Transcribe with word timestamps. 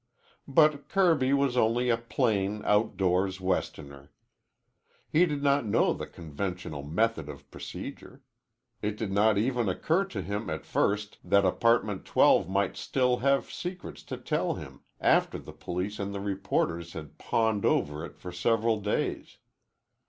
But 0.47 0.89
Kirby 0.89 1.31
was 1.31 1.55
only 1.55 1.89
a 1.91 1.97
plain, 1.97 2.63
outdoors 2.65 3.39
Westerner. 3.39 4.09
He 5.07 5.27
did 5.27 5.43
not 5.43 5.67
know 5.67 5.93
the 5.93 6.07
conventional 6.07 6.81
method 6.81 7.29
of 7.29 7.51
procedure. 7.51 8.23
It 8.81 8.97
did 8.97 9.11
not 9.11 9.37
even 9.37 9.69
occur 9.69 10.05
to 10.05 10.23
him 10.23 10.49
at 10.49 10.65
first 10.65 11.19
that 11.23 11.45
Apartment 11.45 12.03
12 12.05 12.49
might 12.49 12.77
still 12.77 13.17
have 13.17 13.51
secrets 13.51 14.01
to 14.05 14.17
tell 14.17 14.55
him 14.55 14.81
after 14.99 15.37
the 15.37 15.53
police 15.53 15.99
and 15.99 16.15
the 16.15 16.19
reporters 16.19 16.93
had 16.93 17.19
pawed 17.19 17.63
over 17.63 18.03
it 18.03 18.17
for 18.17 18.31
several 18.31 18.81
days. 18.81 19.37